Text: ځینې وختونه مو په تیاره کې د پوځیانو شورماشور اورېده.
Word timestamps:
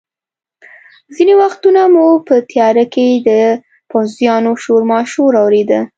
ځینې 1.15 1.33
وختونه 1.41 1.81
مو 1.93 2.07
په 2.27 2.35
تیاره 2.51 2.85
کې 2.93 3.07
د 3.27 3.29
پوځیانو 3.91 4.51
شورماشور 4.63 5.31
اورېده. 5.43 5.79